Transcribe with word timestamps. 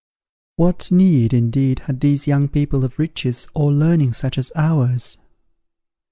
What 0.55 0.91
need, 0.91 1.31
indeed, 1.31 1.81
had 1.85 1.99
these 1.99 2.25
young 2.25 2.47
people 2.47 2.83
of 2.83 2.97
riches 2.97 3.47
or 3.53 3.71
learning 3.71 4.13
such 4.13 4.39
as 4.39 4.51
ours? 4.55 5.19